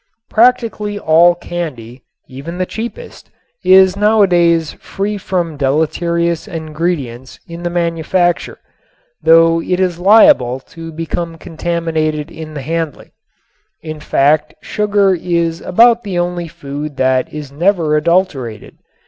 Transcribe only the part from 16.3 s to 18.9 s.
food that is never adulterated.